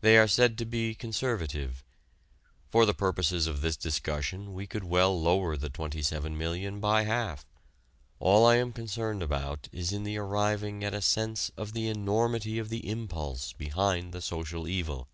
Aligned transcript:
They 0.00 0.18
are 0.18 0.26
said 0.26 0.58
to 0.58 0.64
be 0.64 0.92
conservative. 0.96 1.84
For 2.68 2.84
the 2.84 2.92
purposes 2.92 3.46
of 3.46 3.60
this 3.60 3.76
discussion 3.76 4.52
we 4.54 4.66
could 4.66 4.82
well 4.82 5.22
lower 5.22 5.56
the 5.56 5.70
27,000,000 5.70 6.80
by 6.80 7.04
half. 7.04 7.46
All 8.18 8.44
I 8.44 8.56
am 8.56 8.72
concerned 8.72 9.22
about 9.22 9.68
is 9.70 9.92
in 9.92 10.04
arriving 10.08 10.82
at 10.82 10.94
a 10.94 11.00
sense 11.00 11.50
of 11.56 11.74
the 11.74 11.86
enormity 11.88 12.58
of 12.58 12.70
the 12.70 12.88
impulse 12.90 13.52
behind 13.52 14.12
the 14.12 14.20
"social 14.20 14.66
evil." 14.66 15.06